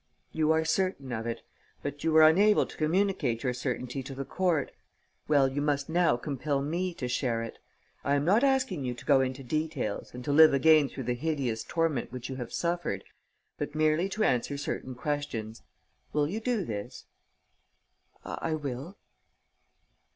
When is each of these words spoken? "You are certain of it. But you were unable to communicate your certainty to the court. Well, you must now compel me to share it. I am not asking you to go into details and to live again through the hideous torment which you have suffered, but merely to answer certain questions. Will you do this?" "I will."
"You 0.31 0.51
are 0.51 0.65
certain 0.65 1.11
of 1.11 1.27
it. 1.27 1.43
But 1.83 2.03
you 2.03 2.11
were 2.11 2.23
unable 2.27 2.65
to 2.65 2.75
communicate 2.75 3.43
your 3.43 3.53
certainty 3.53 4.01
to 4.01 4.15
the 4.15 4.25
court. 4.25 4.71
Well, 5.27 5.47
you 5.47 5.61
must 5.61 5.89
now 5.89 6.17
compel 6.17 6.63
me 6.63 6.95
to 6.95 7.07
share 7.07 7.43
it. 7.43 7.59
I 8.03 8.15
am 8.15 8.25
not 8.25 8.43
asking 8.43 8.83
you 8.83 8.95
to 8.95 9.05
go 9.05 9.21
into 9.21 9.43
details 9.43 10.11
and 10.15 10.25
to 10.25 10.31
live 10.31 10.55
again 10.55 10.89
through 10.89 11.03
the 11.03 11.13
hideous 11.13 11.63
torment 11.63 12.11
which 12.11 12.29
you 12.29 12.37
have 12.37 12.51
suffered, 12.51 13.03
but 13.59 13.75
merely 13.75 14.09
to 14.09 14.23
answer 14.23 14.57
certain 14.57 14.95
questions. 14.95 15.61
Will 16.13 16.27
you 16.27 16.39
do 16.39 16.65
this?" 16.65 17.05
"I 18.25 18.55
will." 18.55 18.97